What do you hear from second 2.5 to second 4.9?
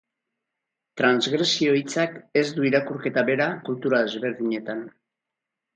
du irakurketa bera kultura desberdinetan.